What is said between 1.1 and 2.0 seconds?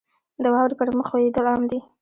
ښویېدل عام دي.